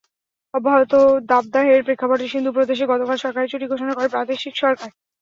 অব্যাহত 0.53 0.93
দাবদাহের 1.29 1.85
প্রেক্ষাপটে 1.85 2.25
সিন্ধু 2.31 2.51
প্রদেশে 2.53 2.85
গতকাল 2.91 3.17
সরকারি 3.19 3.47
ছুটি 3.49 3.65
ঘোষণা 3.71 3.93
করে 3.95 4.13
প্রাদেশিক 4.13 4.53
সরকার। 4.57 4.89